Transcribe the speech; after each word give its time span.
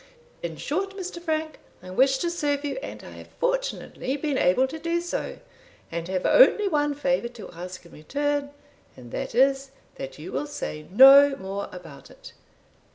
In 0.41 0.55
short, 0.57 0.97
Mr. 0.97 1.21
Frank, 1.21 1.59
I 1.83 1.91
wished 1.91 2.21
to 2.21 2.31
serve 2.31 2.65
you, 2.65 2.77
and 2.81 3.03
I 3.03 3.11
have 3.11 3.27
fortunately 3.39 4.17
been 4.17 4.35
able 4.35 4.65
to 4.65 4.79
do 4.79 4.99
so, 4.99 5.37
and 5.91 6.07
have 6.07 6.25
only 6.25 6.67
one 6.67 6.95
favour 6.95 7.27
to 7.27 7.51
ask 7.51 7.85
in 7.85 7.91
return, 7.91 8.49
and 8.97 9.11
that 9.11 9.35
is, 9.35 9.69
that 9.97 10.17
you 10.17 10.31
will 10.31 10.47
say 10.47 10.87
no 10.91 11.35
more 11.35 11.69
about 11.71 12.09
it. 12.09 12.33